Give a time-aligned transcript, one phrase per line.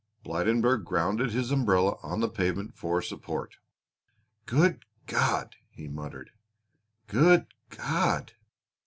[0.25, 3.57] Blydenburg grounded his umbrella on the pavement for support.
[4.47, 6.31] "Good God!" he muttered.
[7.05, 8.33] "Good God!"